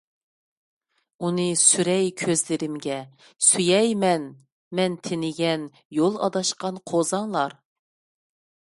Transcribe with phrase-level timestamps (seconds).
[1.27, 2.97] ئۇنى سۈرەي كۆزلىرىمگە،
[3.49, 4.27] سۆيەي مەن،
[4.81, 7.61] مەن تېنىگەن، يول ئاداشقان قوزاڭلار...